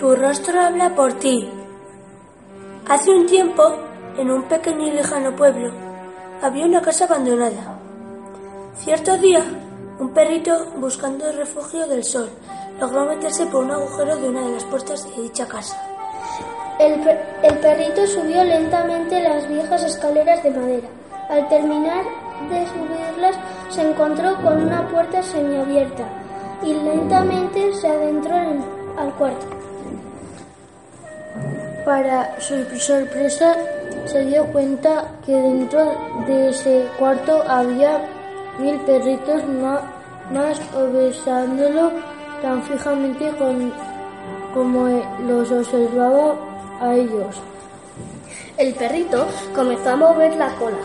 [0.00, 1.46] Tu rostro habla por ti.
[2.88, 3.62] Hace un tiempo,
[4.16, 5.70] en un pequeño y lejano pueblo,
[6.40, 7.78] había una casa abandonada.
[8.76, 9.44] Cierto día,
[9.98, 12.30] un perrito, buscando refugio del sol,
[12.80, 15.78] logró meterse por un agujero de una de las puertas de dicha casa.
[16.78, 17.06] El,
[17.42, 20.88] el perrito subió lentamente las viejas escaleras de madera.
[21.28, 22.04] Al terminar
[22.48, 23.36] de subirlas,
[23.68, 26.08] se encontró con una puerta semiabierta
[26.62, 28.64] y lentamente se adentró en,
[28.96, 29.60] al cuarto.
[31.90, 33.56] Para su sorpresa,
[34.06, 35.92] se dio cuenta que dentro
[36.24, 38.00] de ese cuarto había
[38.60, 39.42] mil perritos
[40.30, 41.90] más, observándolo
[42.42, 43.32] tan fijamente
[44.54, 46.36] como los observaba
[46.80, 47.34] a ellos.
[48.56, 50.78] El perrito comenzó a mover la cola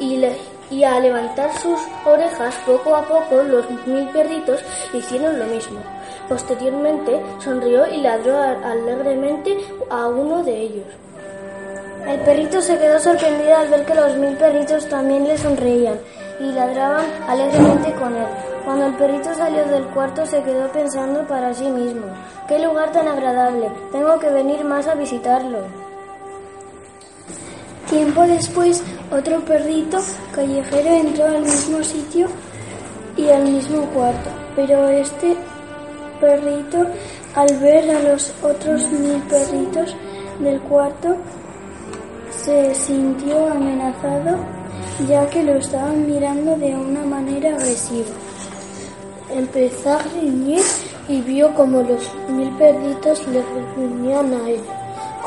[0.00, 0.36] y, le,
[0.70, 4.60] y a levantar sus orejas poco a poco los mil perritos
[4.92, 5.80] hicieron lo mismo.
[6.28, 9.56] Posteriormente sonrió y ladró alegremente
[9.90, 10.86] a uno de ellos.
[12.06, 15.98] El perrito se quedó sorprendido al ver que los mil perritos también le sonreían
[16.40, 18.26] y ladraban alegremente con él.
[18.64, 22.06] Cuando el perrito salió del cuarto se quedó pensando para sí mismo,
[22.46, 25.87] qué lugar tan agradable, tengo que venir más a visitarlo.
[27.90, 29.98] Tiempo después, otro perrito
[30.34, 32.26] callejero entró al mismo sitio
[33.16, 35.34] y al mismo cuarto, pero este
[36.20, 36.86] perrito,
[37.34, 39.96] al ver a los otros mil perritos
[40.38, 41.16] del cuarto,
[42.30, 44.36] se sintió amenazado
[45.08, 48.08] ya que lo estaban mirando de una manera agresiva.
[49.30, 50.62] Empezó a gruñir
[51.08, 53.42] y vio como los mil perritos le
[53.74, 54.60] gruñían a él.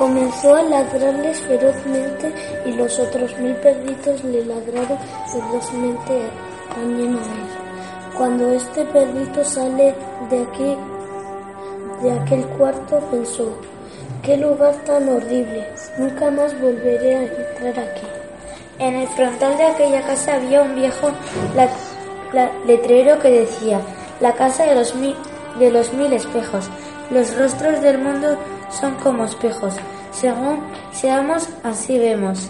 [0.02, 2.34] Comenzó a ladrarles ferozmente
[2.66, 4.98] y los otros mil perritos le ladraron
[5.32, 6.24] ferozmente
[6.74, 8.18] también a él.
[8.18, 9.94] Cuando este perrito sale
[10.32, 10.76] de aquí,
[12.02, 13.56] de aquel cuarto, pensó,
[14.24, 15.68] qué lugar tan horrible,
[16.00, 18.08] nunca más volveré a entrar aquí.
[18.80, 21.12] En el frontal de aquella casa había un viejo
[22.66, 23.80] letrero que decía,
[24.20, 24.96] la casa de los,
[25.60, 26.72] de los mil espejos.
[27.12, 28.38] Los rostros del mundo
[28.70, 29.76] son como espejos.
[30.12, 30.62] Según
[30.94, 32.50] seamos, así vemos.